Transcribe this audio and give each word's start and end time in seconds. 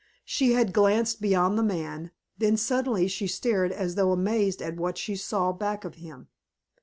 She 0.25 0.53
had 0.53 0.73
glanced 0.73 1.21
beyond 1.21 1.59
the 1.59 1.63
man, 1.63 2.09
then 2.35 2.57
suddenly 2.57 3.07
she 3.07 3.27
stared 3.27 3.71
as 3.71 3.93
though 3.93 4.11
amazed 4.11 4.59
at 4.59 4.77
what 4.77 4.97
she 4.97 5.15
saw 5.15 5.51
back 5.51 5.85
of 5.85 5.93
him. 6.01 6.27